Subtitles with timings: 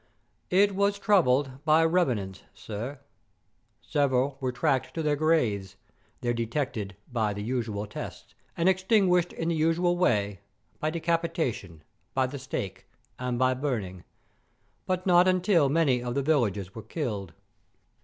[0.49, 3.01] "It was troubled by revenants, sir;
[3.81, 5.75] several were tracked to their graves,
[6.21, 10.39] there detected by the usual tests, and extinguished in the usual way,
[10.79, 11.83] by decapitation,
[12.15, 12.87] by the stake,
[13.19, 14.03] and by burning;
[14.87, 17.33] but not until many of the villagers were killed.